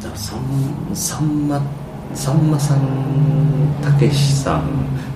[0.00, 1.60] さんさんま
[2.14, 4.62] さんまさんたけしさん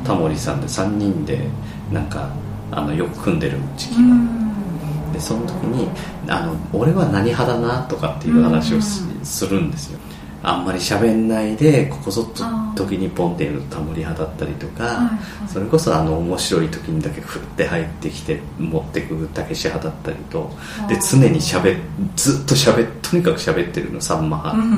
[0.04, 1.48] タモリさんで3人で
[1.92, 2.30] なんか
[2.70, 5.89] あのよく組んでる時期が、でその時に
[6.26, 9.98] あの「俺は何派だな」とかっていう話をす,、するんですよ
[10.43, 15.11] あんまり喋んないでここぞと時にポンっていうタモリ派だったりとか、はいは
[15.46, 15.48] い。
[15.48, 20.50] それこそあの面白い時にだけふって入ってきて持ってくたけし派だったりと
[20.88, 21.78] で常に喋
[22.16, 24.77] ずっと喋とにかく喋ってるのさんま派、うんう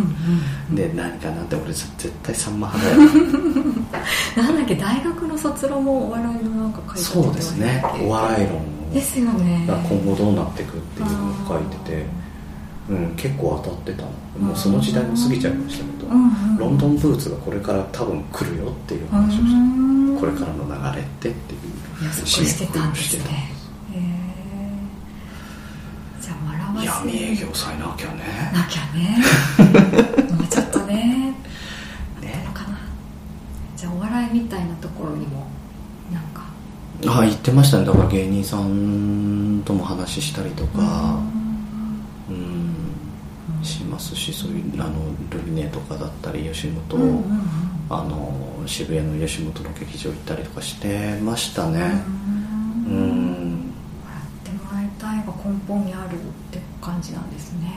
[0.73, 3.11] んで何かなって俺絶対さんま派だよ。
[4.37, 7.85] なんだっけ大学の卒論もお笑いのなんか書いてそうですね。
[8.03, 9.65] お笑い論ですよね。
[9.67, 12.07] が今後どうなっていくっていうのを書いてて、
[12.89, 14.09] うん、結構当たってたの。
[14.47, 23.25] もうその時代も過ぎちゃいましたけど、うんうんロンドンブーツがこれから多分来るよっていう話をしてうんこれからの流れってっていう予測してたんですね。
[23.93, 24.03] へえ
[26.21, 26.37] じゃあ
[26.77, 27.09] 笑わせ。
[27.09, 28.53] 闇営業さえなきゃね。
[28.55, 29.19] なきゃね。
[30.33, 31.35] もうちょっとね。
[32.21, 32.49] ね。
[32.55, 32.79] かな。
[33.77, 35.47] じゃあお笑いみたいなところにも
[36.13, 36.45] なんか。
[37.21, 37.85] あ言ってましたね。
[37.85, 41.19] だから芸人さんとも話したりとか。
[41.37, 41.44] うんし
[43.95, 44.93] ますしそういうあの
[45.31, 47.23] ルミネとかだったり吉本、うんうんうん。
[47.89, 52.03] あの渋谷の吉本の劇場行ったりとかしてましたね。
[52.87, 52.97] ううん
[53.61, 53.73] ん。
[54.05, 56.19] 笑ってもらいたいが根本にあるっ
[56.51, 57.73] て感じなんですね。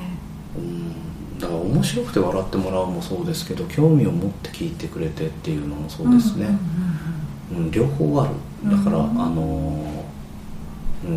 [0.58, 1.40] うん。
[1.40, 8.34] だから面白くて笑ってもらうもそうですけど興味を持って聞いてくれてっていうのもそうですね、うん両方ある。
[8.70, 9.97] だから、うんあのうん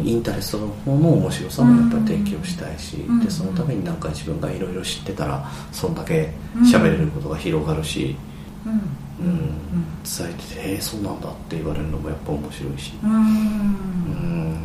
[0.05, 3.20] インタレストの方の面白さもやっぱり提供したいし、うん。
[3.20, 6.33] でそのためになんか自分がいろいろ知ってたらそんだけ
[6.72, 8.16] 喋れることが広がるし、
[8.66, 8.80] うん。
[10.02, 14.61] 伝えてて「えー、そうなんだ」って言われるのもやっぱ面白いし、うん。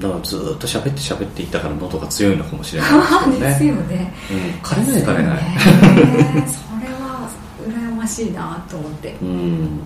[0.00, 4.12] だからずーっと喋って喋っていったから喉が強いのかもしれないですけど ですねよね。
[4.30, 5.38] うん、枯れない枯れない、
[6.46, 7.28] それは
[7.66, 9.16] 羨ましいなと思って。
[9.20, 9.80] うん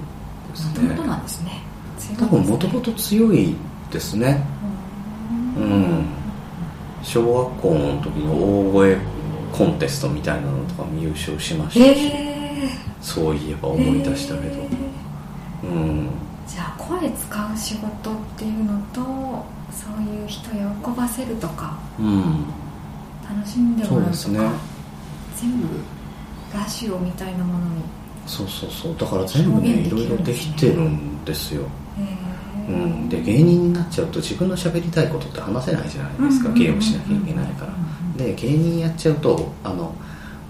[0.52, 0.88] ですね。
[1.06, 1.62] なんですね。
[2.18, 3.54] 多分もともと強い
[3.90, 4.44] ですね。
[5.56, 6.04] うん。
[7.02, 8.96] 小学校の時の大声
[9.52, 12.68] コンテストみたいなのとかも優勝しましたし、え
[13.00, 15.68] そういえばー、思い出したけど、えー。
[15.68, 16.10] うん。
[16.46, 19.00] じゃあ声使う仕事っていうのと
[19.70, 20.52] そういう人を
[20.92, 22.44] 喜ばせるとかうん。
[23.28, 24.50] 楽しんでもらうとかそうですね。
[25.36, 25.66] 全部
[26.54, 27.82] ラジオみたいなものに
[28.26, 28.96] そうそうそう。
[28.96, 31.62] だから全部ねいろいろできてるんですよ、
[32.68, 36.48] うん、で芸人になっちゃうと自分の喋りたいことって話せないじゃないですか。
[36.48, 37.72] うん芸をしなきゃいけないから。
[38.16, 39.94] で芸人やっちゃうとあの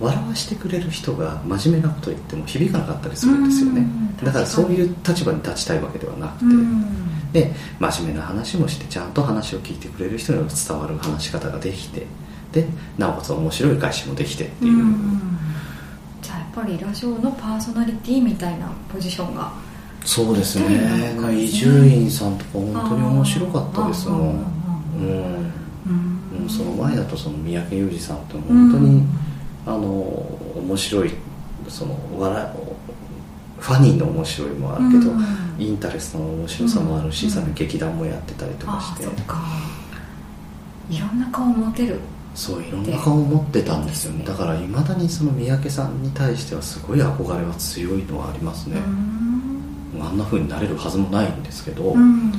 [0.00, 3.80] 笑わしてくれる人が真面目なこと言っても響かなかったりするんですよね。
[3.80, 7.32] うんだからそういう立場に立ちたいわけではなくて、うん。
[7.32, 12.06] で真面目な話もしてちゃんと話を聞いてくれる人には伝わる話し方ができて
[12.52, 12.66] で
[12.98, 14.84] なおかつ面白い返しもできてっていう、
[16.54, 19.52] ぱりラジオのパーソナリティみたいなポジションが。
[20.04, 21.14] そうですね。
[21.32, 24.20] 伊集院さんとか本当に面白かったですもん。
[24.20, 25.52] うんうん
[25.86, 29.04] うんその前だとその三宅裕司さんって本当に、
[29.64, 29.78] あの
[30.56, 31.12] 面白い
[31.68, 32.46] その笑い
[33.60, 35.24] ファニーの面白いもあるけど、うん。
[35.58, 37.30] インタレストの面白さもあるし、うん。
[37.30, 39.04] さらに劇団もやってたりとかあして
[40.90, 42.00] いろんな顔持てる
[42.34, 43.62] そういろんな顔を持って。
[43.62, 48.76] たんですよねだからいまだにその三宅さんに対してはすごい憧れは強いのはありますね、
[50.00, 52.32] あんな風になれるはずもないんですけど、うん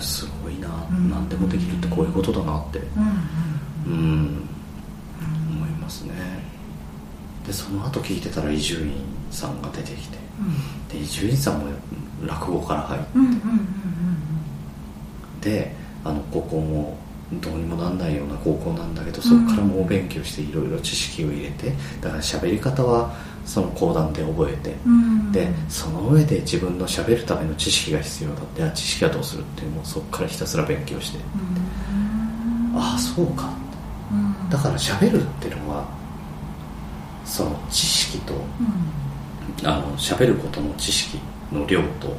[0.00, 2.78] すごいな、うん何でもできるってこういうことだなって、
[3.86, 4.48] うんうん、
[5.50, 6.12] 思いますね。
[7.46, 8.92] でその後聞いてたら伊集院
[9.30, 10.18] さんが出てきて。
[10.90, 11.66] で伊集院さんも
[12.26, 13.02] 落語から入っ
[15.40, 15.80] て。
[16.04, 16.96] あの高校も
[17.34, 23.14] どうにもなんないような高校なんだけどそこからもうお勉強していろいろ知識を入れてだから喋り方は
[23.44, 25.32] その講談で覚えてうん。
[25.32, 31.18] でその上で自分の喋るための知識が必要だってあ知識はどうするっていうのをそこからひたすら勉強して。
[32.74, 33.50] ああそうか。
[34.12, 34.50] うん。
[34.50, 35.88] だから喋るっていうのは
[37.24, 38.34] その知識と
[39.64, 41.18] あの喋ることの知識
[41.52, 42.16] の量と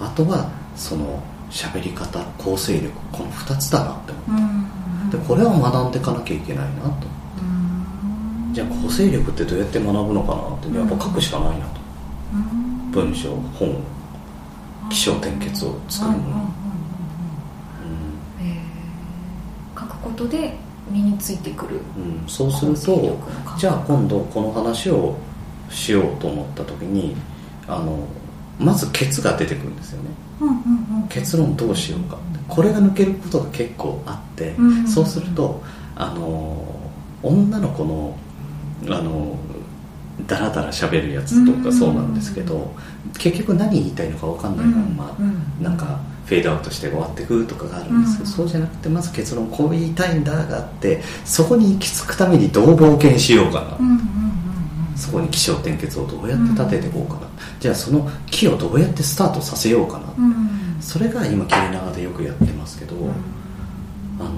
[0.00, 5.08] あとはその喋り方構成力この2つだなって思うん。
[5.08, 6.88] うでこれを学んでいかなきゃいけないなと。
[7.40, 8.52] うん。
[8.52, 11.80] じゃあ構成力ってどうやって学ぶのかなってやっぱ書くしかないなと。
[12.34, 12.90] うん。
[12.90, 13.82] 文章本
[14.90, 16.24] 起承転結を作るのに。
[16.24, 16.50] うんうんうんうん
[18.40, 20.56] えー書くことで
[20.90, 21.80] 身についてくる。
[21.96, 23.18] うん、うん、そうすると
[23.58, 25.16] じゃあ今度この話を
[25.70, 27.16] しようと思った時に
[27.66, 27.98] あの
[28.58, 30.10] まずケツが出てくるんですよね。
[30.40, 32.18] うんうんうん結論どうしようか。
[32.48, 35.62] これが抜けることが結構あって、うんそうすると
[35.94, 36.64] あの
[37.22, 38.18] 女の子の
[38.88, 39.38] あの
[40.26, 42.74] ダラダラ喋るやつとかそうなんですけど、
[43.18, 48.32] 結局何言いたいのか分かんないまま、うんなんかフェードアウトして終わってくとかがあるんですけど、うん。
[48.32, 54.25] そうじゃなくてまず結論こう言いたいんだがあってそこに行き着くためにどう冒険しようかな、うんうんうん
[54.96, 57.28] そこに起承転結をどうやって立てていこうかな、
[57.60, 60.24] じゃあその木をどうやってスタートさせようかな、うん。
[60.24, 62.94] うんそれが今切れ長でよくやってますけど、
[64.20, 64.30] あの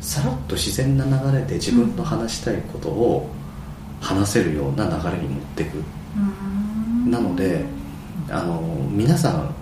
[0.00, 3.28] さらっと自然な流れで自分の話したいことを
[4.00, 5.82] 話せるような流れに持っていく、
[6.16, 7.10] うん。
[7.10, 7.64] なので
[8.30, 8.60] あの
[8.90, 9.54] 皆さん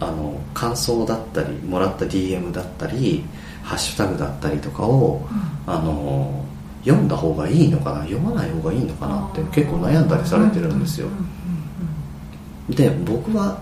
[0.00, 3.24] あの感想だったりもらった DM だったり
[3.62, 5.26] ハッシュタグだったりとかを
[5.66, 6.43] あの
[6.84, 8.00] 読んだ方がいいのかな？
[8.02, 11.08] 読まない方がいいのかなって結構悩んだりされてるんですよ。
[12.68, 13.58] で僕は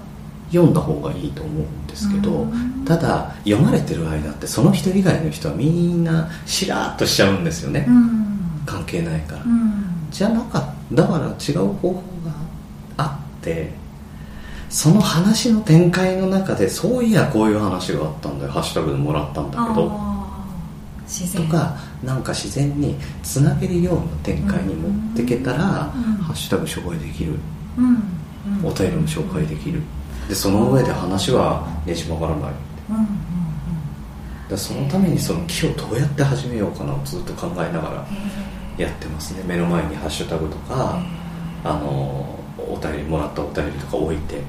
[0.50, 2.84] 読んだ方がいいと思うんですけど、うん。
[2.84, 8.62] ただ読まれてる間ってその人以外の人はみんなしらーっとしちゃうんですよね、うん。
[8.66, 9.72] 関係ないから、うん。
[10.10, 12.32] じゃなかっただから違う方法が
[12.98, 13.70] あって
[14.68, 18.52] その話の展開の中でそういやこういう話があったんだよ。
[18.52, 20.12] ハッシュタグでもらったんだけど。
[21.34, 26.02] とかなんか自然につなげるような展開に持ってけたら、うん。
[26.22, 27.38] ハッシュタグ紹介できる。
[28.64, 29.80] お便りも紹介できる。
[30.28, 32.50] でその上で話はねじ曲がらない。
[32.90, 32.96] うん。
[32.96, 33.06] うん。
[34.48, 38.06] でそのためにその木をどうやって始めようかなをずっと考えながら
[38.76, 39.44] やってますね。
[39.46, 41.00] 目の前にハッシュタグとか
[41.64, 44.42] あのお便りもらったお便りとか置いて、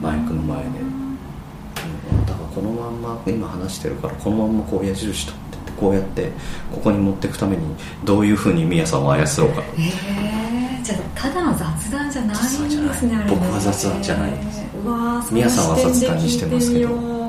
[0.00, 0.68] マイクの前で。
[0.80, 2.26] うん。
[2.26, 5.43] だからこのまんま今話してるからこのまんまこう矢印取ってって
[5.74, 6.30] こうやって
[6.72, 7.62] ここに持っていくために
[8.04, 9.62] どういうふうにみやさんを操ろうか。
[9.62, 14.32] とへえじゃあただの雑談じゃないんですね僕は雑談じゃない。
[14.32, 17.24] んですうわーその宮さんは雑談にしてますけど。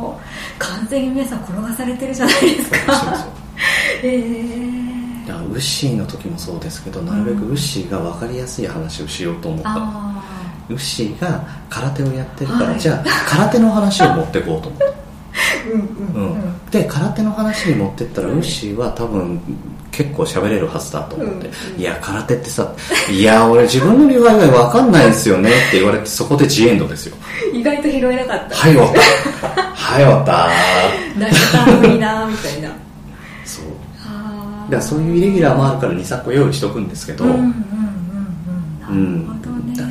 [0.57, 3.27] 完全に皆さん転がされてるじゃないですか。
[4.03, 9.73] へえだからウッシーの時もそうですけどなるべくウッシーが分かりやすい話をしようと思った。
[9.73, 10.23] のあ
[10.69, 12.79] ウッシーが空手をやってるから、はい。
[12.79, 15.04] じゃあ空手の話を持っていこうと思って
[16.71, 19.39] で空手の話に持ってったら、ウッシーは多分
[19.91, 22.73] 結構喋れるはずだと思って、うんいや空手ってさ
[23.09, 27.15] 「いや俺自分の利害が分かんないですよね」って言われてそこでジエンドですよ。
[27.53, 28.55] 意外と拾えなかった。
[28.55, 28.99] はい終わった。
[29.73, 30.49] はい終わった
[31.13, 31.31] 投げ
[31.71, 32.69] た無理だみたいな。
[33.45, 33.65] そう。
[34.05, 37.31] あだからそういうイレギュラーもあるから23個用意しとくんですけど、だ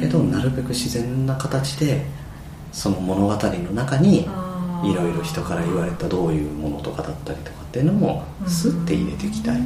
[0.00, 2.04] けどなるべく自然な形で
[2.72, 3.38] その物語の
[3.72, 4.28] 中に
[4.90, 9.60] いろいろ人から言われたどういうものとかだったりとかっていうのもスッて入れていきたい、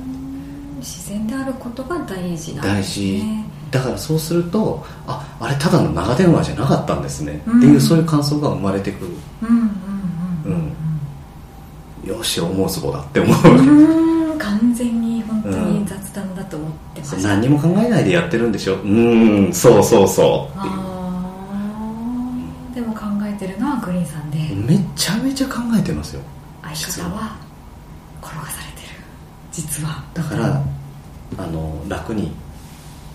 [0.78, 3.24] 自然であることが大事なん大です事。
[3.24, 7.58] ねだからそうするとああれただの長電話じゃなかったんですね、うん。
[7.58, 9.10] っていうそういう感想が生まれてくる。
[9.42, 9.64] うんうん
[10.46, 10.72] うん
[12.04, 13.36] よし思うつぼだって思う。
[14.34, 18.76] う完全に本当に雑談だと思ってまそうした、何にも考えないでやってるんでしょ。
[18.76, 20.58] うーんそうそうそう。
[20.58, 24.38] っていうあーでも考えてるのはグリーンさんで
[24.68, 26.20] めちゃめちゃ考えてますよ。
[26.62, 27.36] 相方は
[28.22, 28.94] 転がされてる。
[29.50, 30.04] 実は。
[30.12, 30.62] だから
[31.38, 32.32] あの楽に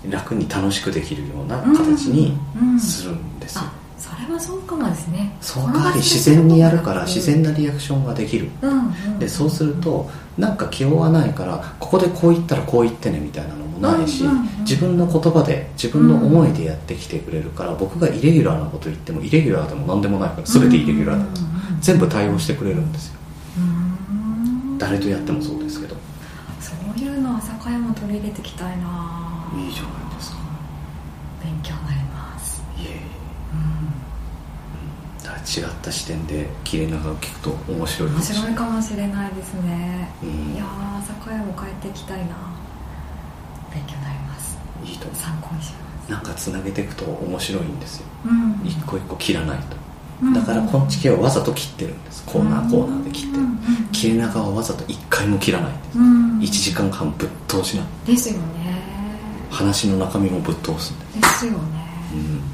[0.09, 2.79] 楽に楽しくできるような形にうん。
[2.79, 3.71] するんですよ、あ
[4.03, 5.33] それはそうかもですね。
[5.39, 8.49] その代わり自然にやるから自然なリアクションができる。
[8.61, 8.81] うんう
[9.15, 9.19] ん。
[9.19, 21.25] でそうするとなんか気負わないからここでこう言ったらこう言ってねみたいなのもないし、うんうんうん自分の言葉で自分の思いでやってきてくれるから、僕がイレギュラーなこと言ってもイレギュラーでも何でもないから全てイレギュラーだ。
[21.25, 21.81] と、うんうんうん。
[21.81, 23.19] 全部対応してくれるんですよ。
[23.57, 24.77] うん。
[24.77, 25.97] 誰とやってもそうですけど。
[26.61, 30.37] そういうの朝会も取り入れていきたいないいじゃないですか
[31.43, 32.97] 勉強になりますいえいえ
[33.53, 40.53] うんだから違った視点で切れ長を聞くと面白い面白いかもしれないですね、うん。
[40.53, 42.35] いやー朝会も変えていきたいな。
[43.73, 44.57] 勉強になります。
[44.85, 45.73] いいと思参考にし
[46.07, 48.05] うなんかつなげていくと面白いんですよ。
[48.23, 48.67] ますうん。
[48.67, 49.77] 一個一個切らないと。
[50.21, 50.33] うん。
[50.33, 52.23] だからこんち系はわざと切ってるんです。
[52.25, 53.43] コーナーコーナーで切ってる。
[53.91, 55.99] 切れ長はわざと一回も切らないんです。
[55.99, 56.39] うん。
[56.39, 58.29] 1時間半ぶっ通しなです。
[58.29, 58.81] よね。
[59.49, 61.57] 話の中身もぶっ通すんでですよね。
[62.13, 62.52] うん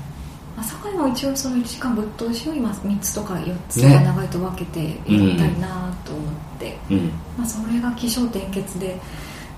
[0.60, 7.12] 朝会も一応その1時間ぶっ通しを今3つとか4つね長いと分けてやりたいなと思って、うん。
[7.38, 9.00] まあ、それが起承転結で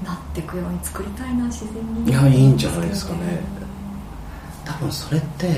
[0.04, 2.12] なっていくように作りたいな自然に。
[2.12, 3.42] いやいいんじゃないですかね。
[4.64, 5.54] 多分それってうん。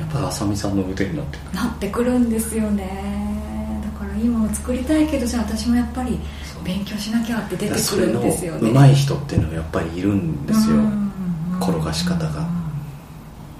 [0.00, 1.54] やっぱ浅見さんの腕になってくる。
[1.54, 3.80] なってくるんですよね。
[3.84, 6.18] だから今も作りたいけどじゃあ私もやっぱり
[6.64, 8.70] 勉強しなきゃって出てくるんですよね。
[8.70, 11.12] 上手い人っていうのはやっぱりいるんですよ、うん。
[11.60, 12.48] 転がし方が。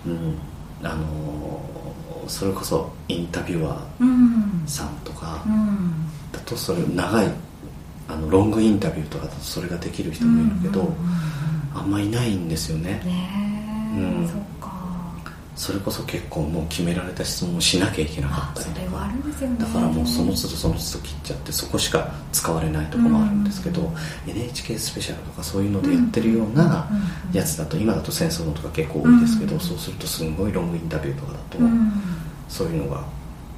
[0.07, 0.39] うん
[0.83, 5.91] あのーそれこそインタビュアうんーさんとかうん。
[6.33, 7.27] だとそれ長い
[8.09, 10.93] あのロングインタビューとかだとそれができる人もいるけど、
[11.75, 13.01] あんまいないんですよね。
[13.05, 13.31] ね
[13.97, 14.29] え、うん
[15.55, 19.07] それこそ結構もう決められた質問をしなきゃいけなかあったりとか。
[19.07, 19.23] ね。
[19.59, 23.93] だからもうその都度その都度切っちゃってそこしか使われないとこもあるんですけど、うん
[24.27, 26.89] NHK スペシャルとかそういうのでやってるような
[27.33, 31.93] やつだと今だと戦争のとか結構多いですけど、うんそうするとすんごいロングインタビューとかだと、うん
[32.49, 33.05] そういうのが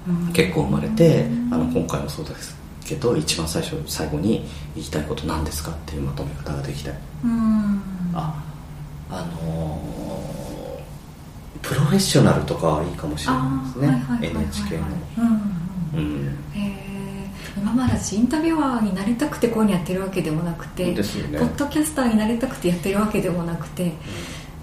[0.09, 7.83] うん結構生まれて、うんあの今回もそうですけど一番最初最後に言いたいこと何ですかっていうまとめ方ができたりうん
[8.15, 8.43] あ
[9.11, 9.54] あのー
[11.65, 13.87] プロフェッショナルとかはいいかもしれないですね。
[13.89, 14.85] はいはい NHK の。
[15.19, 15.55] うんうん
[15.95, 16.85] うんへえ
[17.57, 20.95] 今まで私インタビュアーになりたくてこういうのやってるわけでもなくて、ね。
[20.95, 23.93] ポッドキャスターになりたくてやってるわけでもなくて、っ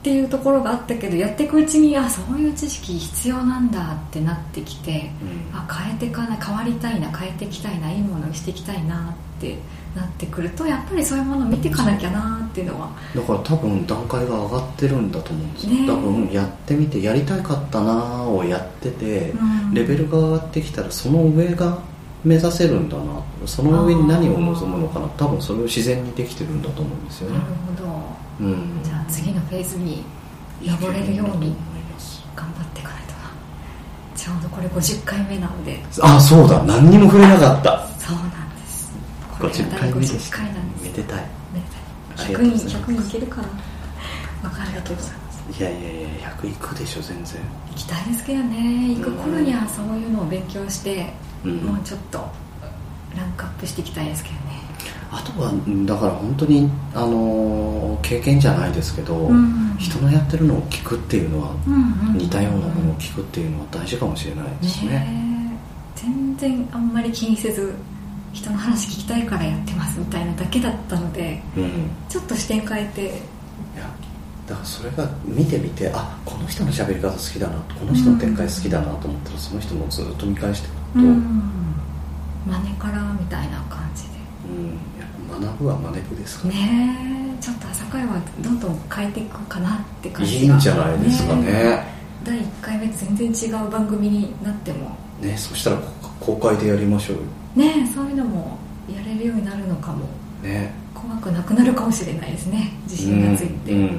[0.04, 5.58] ていうところがあったけどやっていくうちにあそういう知識必要なんだってなってきてうん。
[5.58, 9.58] あ変えていかない変わりたいな変えていきたいないいものにしていきたいなって
[9.96, 12.90] なってくるとやっぱりそういうものを見ていかなきゃなっていうのは。
[13.16, 15.84] だから多分段階が上がってるんだと思うんですよ、ね。
[15.84, 19.74] え多分やってみてやりたかったなーをやってて、うん。
[19.74, 21.80] レベルが上がってきたらその上が
[22.24, 23.04] 目指せるんだな
[23.48, 28.46] その上に何を望むのかな多分それを自然にできてるんだと思うんですよなねるほど。
[28.46, 28.84] うん。
[28.84, 30.04] じゃあ次のフェーズに
[30.64, 31.56] 登れるように
[32.36, 33.18] 頑張っていかないとな。
[34.16, 35.80] ちょうどこれ50回目なので。
[36.02, 36.62] あそうだ。
[36.64, 37.88] 何にも触れなかった。
[37.98, 38.51] そうなん
[39.42, 41.18] 50第回目でし50た回なんですめでたい。
[41.20, 41.28] ね
[42.18, 42.78] ありが100人とうございます。
[42.78, 43.48] 100人いけるかな。
[44.42, 44.96] 分かんないけど
[45.60, 47.42] いやいやいや100いくでしょ全然。
[47.70, 48.96] 行きたいですけどね。
[48.96, 51.58] 行く頃にはそういうのを勉強して、うん。
[51.58, 52.18] もうちょっと
[53.18, 54.62] ランクアップしていきたいですけどね。
[55.14, 59.76] あとはうんだから本当にあのー経験じゃないですけど、うん。
[59.78, 62.18] 人のやってるのを聞くっていうのはうんうん。
[62.18, 64.92] 似たようなものを聞くっていうのは大事かもしれないですね。
[64.92, 65.58] ね
[65.96, 66.00] え。
[66.00, 67.74] 全然あんまり気にせず
[68.34, 71.64] 人の話聞きたいからやってますみたいなだけだったのでうん。
[71.64, 71.68] い
[72.10, 73.06] ちょっと視点変えて。
[73.78, 73.90] や
[74.48, 81.12] だからそれが見てみてあこの人の喋り方好きだなこの人の展開好きだなと思ったらその人のずっと見返していくと、ううん。
[81.18, 81.76] ん
[82.48, 84.10] 真似からみたいな感じで。
[85.00, 87.44] やっぱ学ぶは真似ぶですから、ねえ。
[87.44, 90.42] ちょっと朝会はどんどん変えていくかなって感じが。
[90.42, 91.84] いいんじゃないですかね。
[92.24, 94.96] 第1回目と全然違う番組になっても。
[95.22, 97.24] ねそしたらこ公開でやりましょうよ
[97.56, 98.58] ねえそういうのも
[98.90, 100.06] やれるようになるのかも。
[100.42, 100.74] ね。
[100.94, 103.72] 怖くなくなるかもしれないですね自信がついて。
[103.74, 103.92] うんうんうん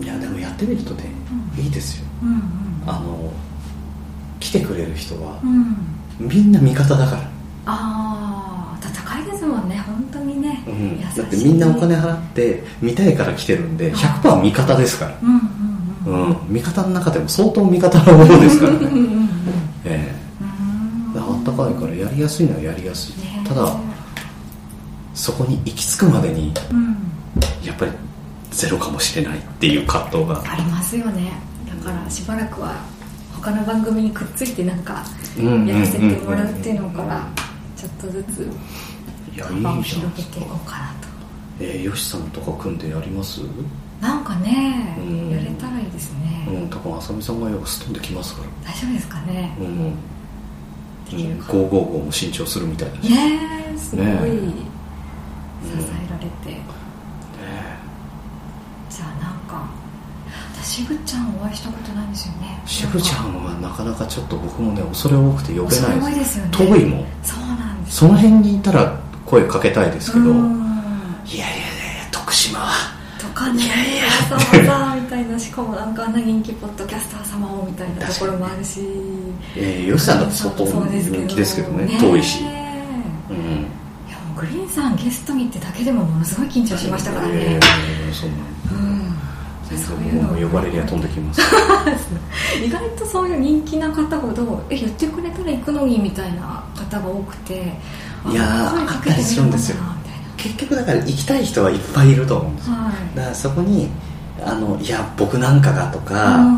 [0.00, 0.04] うん。
[0.04, 1.04] いやでもやってみるとね、
[1.56, 1.64] うん。
[1.64, 2.06] いいですよ。
[2.22, 2.40] うんうん。
[2.86, 3.32] あの
[4.40, 5.76] 来てくれる人はうん。
[6.18, 7.22] みんな味方だから、
[7.66, 11.00] ああ戦いですもんね本当にね、うん。
[11.00, 15.40] だってみんなお金払って見たいから来てるんで100%味方ですから、うんうん
[16.06, 16.30] うん。
[16.30, 18.88] うん、味方の中でも相当味方なものですからね
[21.64, 23.42] うんえあったかいからやりやすいのはやりやすい、ね。
[23.44, 23.76] えただ
[25.14, 26.96] そこに行き着くまでにうん。
[27.64, 27.92] やっぱり
[28.50, 30.42] ゼロかもしれないっていう葛藤が。
[30.46, 31.32] ありますよね。
[31.68, 32.76] だからしばらくは
[33.34, 35.04] 他の番組にくっついてなんか
[35.38, 37.26] うんやらせてもらうっていうのから
[37.76, 38.50] ちょっとずつ
[39.42, 41.08] 幅を広げていこうかなと。
[41.60, 43.40] えー、よしさんとか組んでやります？
[44.00, 45.30] なんかねうん。
[45.30, 46.70] やれたらいいですね、うん。
[46.70, 48.72] 多分あさみさんがよくすっ飛んできますから。
[48.72, 49.56] 大丈夫ですかね。
[49.60, 49.92] うん
[51.10, 54.06] 555も新調するみたいだし、ねすごい。
[54.06, 54.18] 支ね
[55.66, 56.60] えられて、
[58.90, 59.68] じゃあなんか
[60.54, 62.62] 私しぶちゃんお会いしたことないんですよね。
[62.66, 66.50] しぶちゃんはなかなかちょっと僕もね恐れ多くて呼べないでいですすよね。
[66.52, 67.06] 遠いもん。
[67.22, 67.96] そうなんです。
[67.98, 72.72] その辺にいたら声かけたいですけど、いやいうんやいや徳島は。
[73.18, 73.64] とかね。
[73.64, 74.04] いやいや。
[74.36, 78.82] わざわざみたいなしかもなんかあんな人気ポッドキャスター様をみたいなところもあるし。
[79.56, 81.86] えー、よしさんだって相当そうですけど人気ですけどね。
[81.86, 82.50] ね遠いし、うん、い
[84.10, 89.14] やもうグリーンさんゲストに行ってだけでもものすごい緊張しましたからね、えーそうなんうん。
[89.70, 91.40] 全そういうの呼ばれりゃ飛んできます。
[92.62, 97.72] 意外とそういう人気な方ほどえ言ってくれたら行くのにみたいな方が多くて。
[98.26, 99.76] あいやー声かけてみようかなあったりするんですよ。
[99.76, 102.74] みたい結局だから行きたい人はいっぱいいると思うんですよ。
[102.74, 103.16] なはい。
[103.16, 103.88] だからそこに
[104.44, 106.54] あのいや僕なんかがとか、うん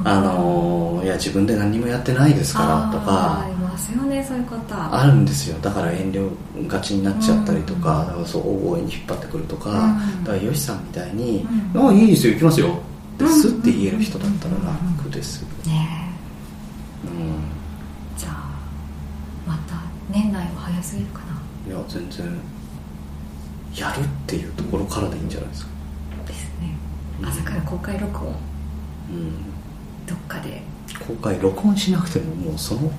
[0.00, 0.08] うん。
[0.08, 3.42] あのいや自分で何もやってないですからとか。
[3.44, 5.58] ありますよねそういう方あるんですよ。
[5.60, 6.30] だから遠慮
[6.66, 8.06] がちになっちゃったりとか、うん。
[8.06, 9.74] だからそう大声に引っ張ってくるとか、う
[10.20, 12.78] んだからよしさんみたいに「うんあいいですよ行きますよ」
[13.18, 14.54] ですうんって言える人だったら
[14.98, 15.40] 楽です。
[15.42, 16.10] よ、ね
[17.04, 17.34] うん、え。
[18.16, 18.32] じゃあ
[19.46, 19.76] また
[20.10, 21.74] 年内は早すぎるかな。
[21.74, 22.26] いや全然
[23.76, 25.70] やるっていうところからでいいんじゃないですか
[27.22, 28.34] 朝から公開録音。
[29.10, 29.32] うん。
[30.06, 30.62] どっかで。
[31.06, 32.90] 公開録音しなくてももうその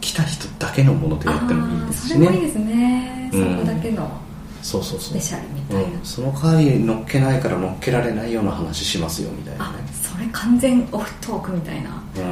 [0.00, 2.26] 来た人だけのものでやってもいいですしね。
[2.26, 3.56] それもいいですね、うん。
[3.56, 4.20] そこだけの。
[4.62, 5.10] そうそうそう。
[5.10, 12.02] スペシャルみたいな、うん、その代わり乗っけないから乗っけられないような話しますよみたいなあねそれ完全オフトークみたいな。
[12.16, 12.30] うん、うん、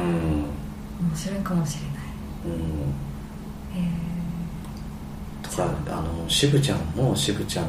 [1.09, 1.97] 面白いかもしれない。
[3.83, 3.89] へ
[5.41, 7.65] とかあの渋ちゃんも渋ちゃん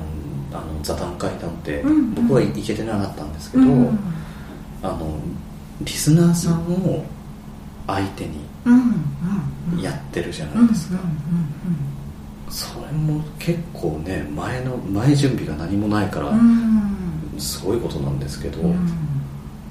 [0.53, 1.91] あの座談会談って、うん。
[1.91, 3.99] うん僕は行けてなかったんですけえど、うん。
[4.83, 5.19] あの
[5.83, 7.05] リスナーさんを
[7.87, 9.05] 相手にうん。
[9.73, 9.81] うん。
[9.81, 11.09] やってるじゃうんないですか、うん。
[11.09, 12.53] うん。
[12.53, 16.39] それも結構ね前の前準備が何もないからうん。
[16.39, 18.75] うんすごいことなんですけど、うん。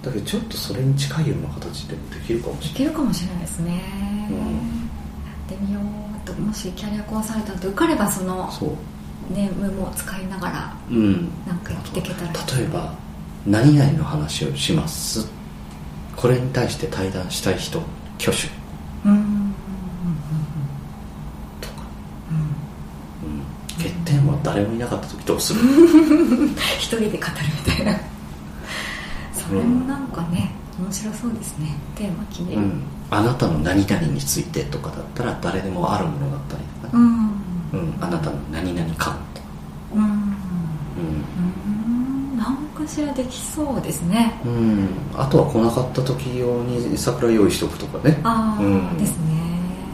[0.02, 2.70] だけどちょっとそれに近いような形でもできるかもしい。
[2.70, 4.38] れけるかもしれないですね、うん。
[4.38, 8.70] やってみようともしキャリアコンサルタント受かればそのそう
[9.30, 11.30] ネームも使いながらうん。
[11.46, 12.94] なんかやっていけたら例えば
[13.46, 15.28] 何々の話をします。
[16.16, 17.80] これに対して対談したい人
[18.20, 18.48] 挙手。
[19.08, 19.14] うん。
[19.14, 19.54] うん
[21.62, 21.74] とか、
[22.32, 23.30] うん。
[23.30, 25.60] うん、欠点は誰もいなかった時どうする？
[26.80, 27.22] 一人で語る
[27.66, 28.00] みたいな。
[29.34, 31.76] それもなんかね面白そうですね。
[31.96, 32.58] テーマ決める。
[32.58, 36.98] うん、あなたの何々についてとかだったら誰でもあるものだったりとか。
[36.98, 37.37] ね、うん
[37.74, 39.48] うん、あなたの何々感とか、
[39.96, 40.04] うん。
[40.04, 40.10] うう
[42.34, 42.38] ん。
[42.38, 48.98] 何かしらできそうですねうん、あとは来なかった時用に桜用意しとくとかね、ああ、うん。
[48.98, 49.38] ですね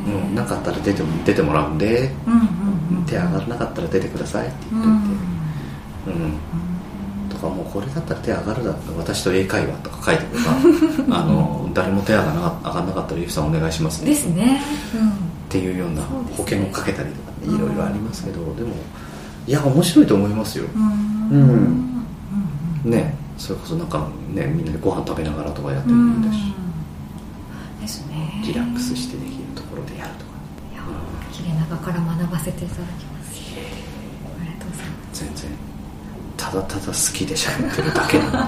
[0.05, 1.77] うん、なかったら出ても出てもらうん。
[1.77, 2.97] でうん。
[2.97, 3.05] うん。
[3.05, 4.91] 手上がらなかったら出てくださいって言っとい
[6.11, 7.29] て、うん。
[7.29, 10.43] とかもうこれだったら手上がるだったら私と英会話とか書いてくれ
[11.09, 12.87] ばあの誰も手上がなか上がん。
[12.87, 13.47] なかったらゆうさん。
[13.47, 14.61] お願いしますねですね
[14.93, 15.13] うん。
[15.53, 18.73] っていうような保険をかけたりとかいろいろありますけどでも
[19.45, 20.65] いや面白いと思いますよ。
[20.73, 22.05] うん。
[22.83, 26.53] ねそれこそなんかねみんなでご飯食べながらとかやってうんもいいんだし。
[27.81, 28.41] ですね。
[28.43, 30.31] リラックスしてできるところでやるとか。
[30.73, 30.81] いや
[31.31, 33.41] 切れ長から学ばせていただきます。
[34.39, 35.23] ありがとうございます。
[35.23, 35.51] 全然。
[36.35, 38.45] ただただ好きで喋ってるだけな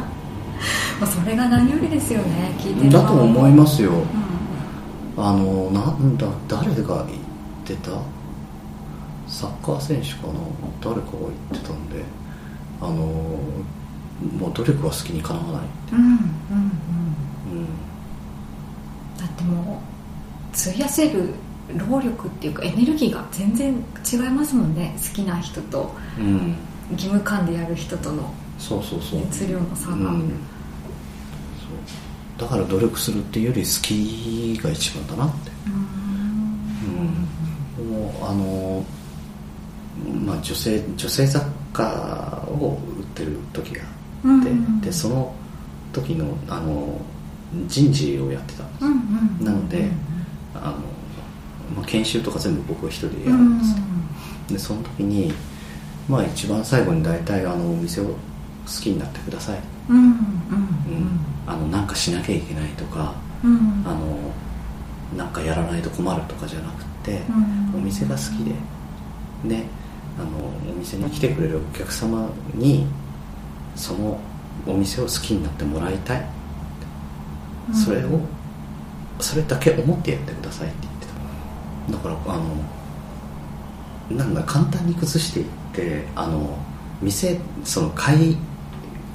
[0.99, 3.91] もう それが何よりですよね聞いてるのだと思いますよ。
[3.91, 4.24] う
[5.17, 7.19] あのなんだ誰が言っ
[7.65, 7.91] てた？
[9.28, 10.34] サッカー選手かな？
[10.82, 11.17] 誰かが
[11.51, 12.04] 言ってたんで
[12.82, 16.17] あのもう努力は好きにかなわないんうんうんうん。
[17.60, 17.65] うん。
[19.17, 21.34] だってもう費やせる
[21.89, 24.95] 労力っていうかエネルギーが全然違いますもんね。
[24.97, 26.56] 好きな人とうん。
[26.91, 29.21] 義務感でやる人とのそうそうそう。
[29.21, 30.32] 熱量の差が、うん、
[32.45, 35.51] だから努力するっていうより好きが一番だなって。
[37.79, 37.89] うん。
[37.91, 38.86] もうあの
[40.23, 43.86] まあ女性女性雑貨を売ってる時があ
[44.39, 44.79] って、うん。
[44.79, 45.34] でその
[45.91, 47.01] 時のあの
[47.65, 48.97] 人事をやってたんです、うんうん
[49.39, 49.89] うんなので
[50.53, 50.73] あの、
[51.75, 53.77] まあ、研修とか全部僕は一人でやうんるんですよ、
[54.49, 55.34] でその時に
[56.08, 58.13] まあ一番最後に大体あのお店を好
[58.81, 61.19] きになってください、うんうんうん。
[61.48, 63.52] あのなんかしなきゃいけないとかうん。
[63.52, 64.34] うんあの
[65.15, 67.21] なんかやらないと困るとかじゃなくて、
[67.74, 67.80] うん。
[67.80, 68.52] お店が好きで
[69.58, 69.63] で
[70.17, 72.88] あのお店に来てくれるお客様に
[73.76, 74.19] その
[74.65, 76.26] お店を好きになってもらいたい、
[77.69, 77.76] うん。
[77.76, 78.19] それを
[79.19, 81.08] それだけ思ってやってくださいって言って
[81.91, 82.43] ただからあの
[84.17, 86.58] なんか簡単に崩していってあの
[87.02, 88.38] 店その買い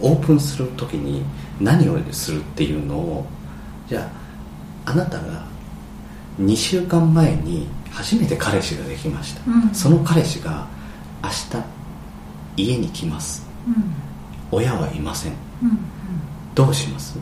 [0.03, 1.23] オープンする時に
[1.61, 3.27] 何をするっていうのを
[3.89, 4.11] じゃ
[4.87, 5.45] ああなたが
[6.41, 9.75] 2週間前に初めて彼氏ができました、うん。
[9.75, 10.67] その彼氏が
[11.23, 13.47] 明日家に来ます。
[13.67, 13.75] うん。
[14.51, 15.33] 親はいません
[15.63, 15.79] うん。
[16.55, 17.19] どうします？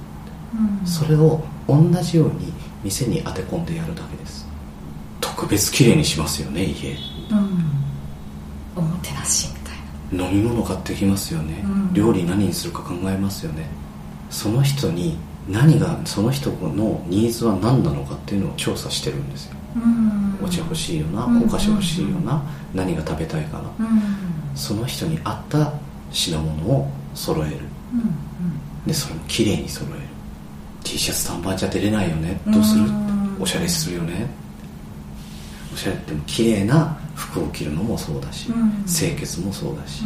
[0.55, 0.87] うん。
[0.87, 2.53] それを同じように
[2.85, 4.47] 店に当て込んでやるだけです。
[5.21, 6.97] 特別綺麗にしますよね家。
[7.31, 7.65] うん。
[8.77, 9.49] おもてなし
[10.13, 11.95] 飲み物買ってきますよね、うん。
[11.95, 13.67] 料理何にするか考えますよね。
[14.31, 15.19] その人に
[15.49, 19.57] 何がその人のニーズは何なのかっていうのを調査してるんですよ。
[19.77, 20.39] うん。
[20.45, 21.45] お茶欲しいよな、うん。
[21.45, 22.43] お菓子欲しいよな、
[22.75, 23.65] 何が食べたいかな。
[23.81, 24.03] うん。
[24.55, 25.73] その人に合った
[26.11, 27.57] 品物を揃える。
[27.93, 28.87] うん。
[28.87, 30.01] でそれも綺麗に揃える。
[30.85, 32.41] T シャツ短パンじゃ出れないよね。
[32.47, 32.83] どうする？
[32.83, 34.27] うんおしゃれするよね。
[35.73, 38.85] おしゃれって綺麗な服を着るのもそうだし、うん。
[38.85, 40.05] 清潔もそうだし、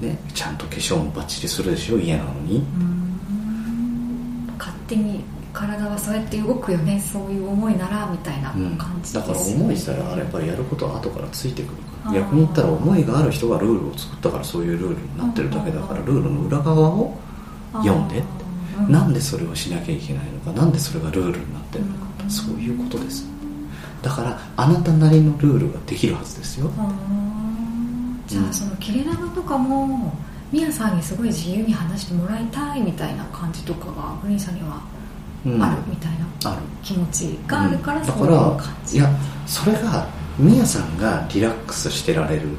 [0.00, 0.08] うん。
[0.08, 2.58] ね、ちゃんと化粧もバッチリするでしょ嫌なのに。
[2.58, 4.54] うん。
[4.58, 12.12] 勝手に体はそうやって動くよねそういう思いならみたいなうん、感じだから思いしたらあれやっぱりやることは後からついてくるから。
[12.20, 17.16] 逆に言ったら思いがある人がルールを作ったからそういうルールになってるだけだからルールの裏側を
[17.74, 18.26] 読んでって。
[18.78, 18.90] うん。
[18.90, 22.30] なんでそれをしなきゃいけないのかなんでそれがルールになってるのか、うん。
[22.30, 23.31] そういうことです
[24.02, 26.70] だからあなたなりのルールができるはずですよ。
[28.26, 30.12] じゃあその切れ長とかも
[30.50, 34.82] ミヤさんにすごい自由に話してもらいたいみたいな感じとかがグリーンさんには
[35.46, 35.62] うん。
[35.62, 38.06] あるみたいな気持ちがあるからうん。
[38.06, 39.10] そういう感じ、いや
[39.46, 40.06] それが
[40.38, 42.54] ミヤさんがリラックスしてられるっ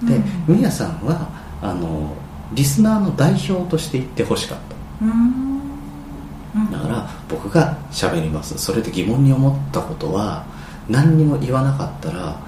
[0.00, 0.12] て。
[0.12, 0.16] で、
[0.48, 0.56] うん。
[0.56, 1.28] ミヤさんは
[1.62, 2.14] あの
[2.52, 4.58] リスナーの代表として言ってほしかっ
[5.02, 5.10] うん。
[5.10, 6.66] うん。
[6.68, 8.56] ただから僕が喋ります。
[8.58, 10.44] それで疑問に思ったことは
[10.88, 12.38] 何にも言わなかったら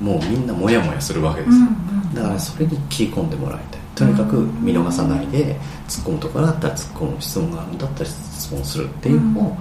[0.00, 2.14] もうみんなモヤモヤするわけです、うんうん。
[2.14, 3.80] だからそれに切り込んでもらいたい。
[3.96, 5.56] とにかく見逃さないで
[5.88, 9.56] 突っ込むところだったら突っ込む質問があるんだったら質問するっていうのを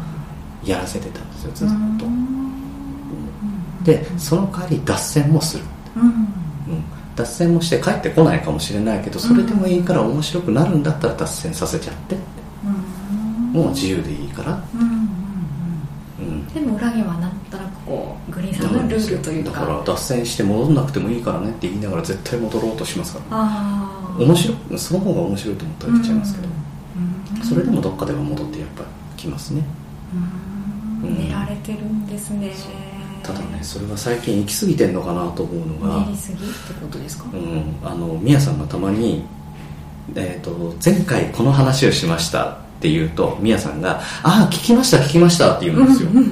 [0.64, 2.06] やらせてたんですよずっと、
[3.84, 5.64] でその代わり脱線もする、
[5.96, 6.04] うん。
[6.04, 6.84] うん、
[7.16, 12.16] 脱線もして帰ってこないかもしれないけどそれでもいいから面白くなるんだったら脱線させちゃって
[13.58, 14.98] もう自由でいいから、うんうんうん
[16.20, 19.52] うん、でも裏にはなんとなくこうグリーンさんのルールというか。
[19.52, 23.26] だから脱線して戻んなくてもいいからねって言いながら絶対戻ろうとしますから。
[23.32, 24.80] ああ面白い。
[24.80, 28.84] その方が面白いと思ったら言っちゃいますけど、うんそれでもどっかでは戻ってやっぱ
[29.16, 29.62] 来ますね。
[31.04, 31.10] うん。
[31.10, 31.28] うん。
[31.28, 32.52] 練られてるんですね。
[33.22, 36.06] ただねそれが最近行き過ぎてんのかなと思うのが。
[36.06, 37.26] 練りすぎってことですか？
[37.32, 39.24] うん、あのミヤさんがたまに、
[40.16, 46.24] えー、と前回この話をしましたって言うとミヤさんが「ああ聞きました聞きました」って言うんですよ、 いやい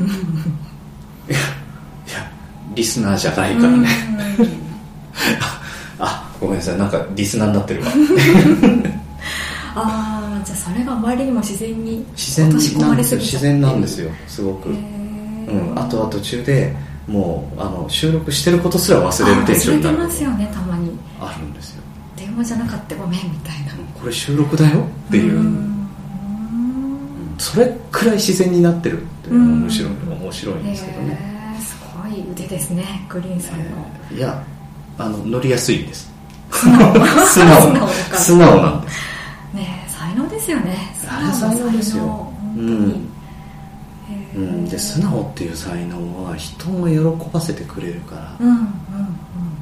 [2.12, 2.32] や
[2.76, 3.90] リスナーじゃないからね、
[6.00, 6.78] あごめんなさい。
[6.78, 7.88] なんかリスナーになってるわ。
[9.78, 13.18] ああじゃあそれがあまりにも自然に自然落とし込なんですよ。
[13.20, 16.74] まれすぎ自然なんですよすごく、へうーん、あとは途中で
[17.08, 19.98] もうあの収録してることすら忘れるテンションになる。
[19.98, 20.92] 忘れてますよねたまに。
[21.20, 21.82] あるんですよ。
[22.16, 23.74] 電話じゃなかったごめんみたいな。
[24.00, 25.75] これ収録だよっていう、ん
[27.56, 33.66] それくらい自然になってるっていうのが面白い面白いんへですけどね、えすごい腕ですねグリーンさんの、
[34.14, 34.44] いや
[34.98, 36.14] あの乗りやすいんです。
[36.52, 39.00] 素直素素直なんです。
[39.54, 40.94] ねえ才能ですよね。
[41.08, 41.72] あれ才能。
[41.72, 42.34] ですよ。
[44.78, 48.58] 素直っていう才能は人も喜ばせてくれるから、うんうん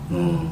[0.09, 0.17] うん。
[0.17, 0.45] うん、本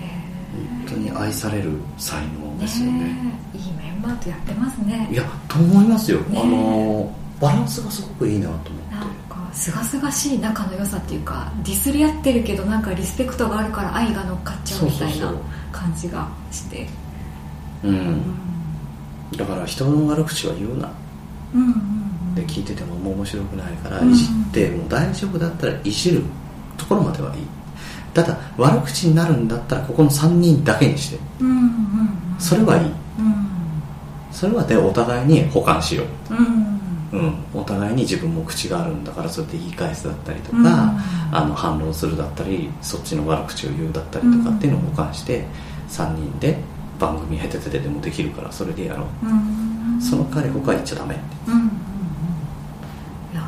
[0.00, 3.16] へ当に愛される才能えですよね。
[3.54, 5.08] いいメンバーとやってますね。
[5.10, 6.40] いやと思いますよ、ね。
[6.42, 8.94] あのバランスがすごくいいなと思って。
[8.94, 15.32] なんかすがすがしい仲の良さっていうかディスり合ってるけどなんかリスペクトがあるから愛が乗っかっちゃうみたいな
[15.70, 16.86] 感じがして。
[17.84, 17.94] ううん。
[17.94, 18.36] ん
[19.36, 20.90] だから人の悪口は言うな。
[21.54, 22.34] うんうんうん。
[22.34, 24.12] で聞いててももう面白くないからうん。
[24.12, 26.22] いじってもう大丈夫だったらいじる
[26.76, 27.46] ところまではいい。
[28.14, 31.18] ただ悪口になるんだったらここの3人だけにして。
[31.40, 31.70] うんうんうん。
[32.38, 32.86] それはいい。
[32.86, 33.01] うん
[34.32, 36.34] それはでお互いに補完しよう。
[36.34, 36.72] ん。
[37.12, 40.64] う、うん、お互いに自分も口があるんだからそうやって言い返すだったりとか、うん。
[40.64, 45.44] あの反論するだったりそっちの悪口を言うだったりとかっていうのを補完して
[45.88, 46.56] 3人で
[46.98, 49.26] 番組へてててでもできるからそれでやろう。
[49.26, 50.00] うん。
[50.00, 51.24] その代わり他は言っちゃダメって。
[53.32, 53.42] いや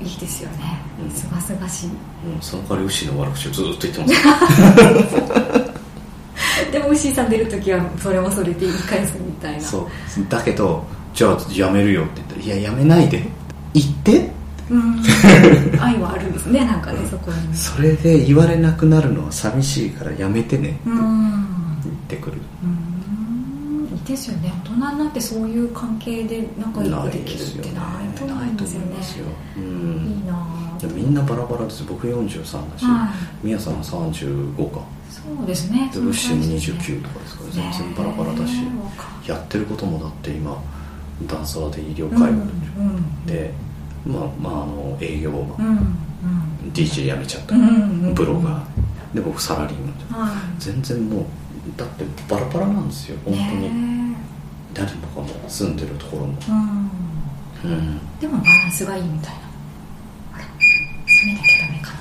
[0.00, 0.78] ーいいですよね。
[1.02, 1.10] うん。
[1.10, 1.90] すがすがしい。
[2.34, 5.60] うん、その代わりウッシーの悪口をずっと言ってます
[6.70, 9.60] でもウッシーさん出るときはそれもそれで言い返すみたいな。
[9.60, 9.88] そう。
[10.28, 13.22] だけどじゃあやめるよって言ったら「いややめないで。
[13.74, 14.30] 言って」
[14.70, 15.02] うん。
[15.80, 17.56] 愛はあるんですねなんかねそこに。
[17.56, 20.70] それで言われなくなるのは寂しいからやめてね。
[20.70, 21.30] ってうん。
[21.82, 23.88] 言ってくる、うん。
[23.92, 24.52] いいですよね。
[24.64, 28.86] 大人になってそういう関係で仲良くできるってないと思うんですよね。
[28.86, 29.24] ないいますよ、
[29.56, 30.22] ういん。
[30.22, 30.46] いな
[30.94, 31.84] みんなバラバラです。
[31.84, 33.12] 僕43だし、は
[33.44, 33.58] い。
[33.58, 34.80] さんは35か
[35.10, 35.90] そうですね。
[35.92, 36.98] でウッシーもその感じですね。
[36.98, 38.54] 29とかですから全然バラバラだし、
[39.26, 40.62] やってることもだって今
[41.26, 42.46] ダンサーで医療介護
[43.26, 43.52] で、
[44.06, 46.72] まあまああの営業マンうんうん。
[46.72, 49.14] DJ 辞めちゃった、うんうんブロガー。
[49.14, 49.78] で僕サラリー
[50.12, 50.26] マン。
[50.26, 50.32] はい。
[50.58, 51.24] 全然もう
[51.76, 53.18] だってバラバラなんですよ。
[53.24, 54.00] 本当に、ね
[54.72, 56.38] 誰もかも住んでるところも。
[57.64, 57.72] えうん。
[57.72, 58.18] うん。
[58.20, 59.40] でもバランスがいいみたいな。
[60.34, 61.99] あら攻めなきゃダメかな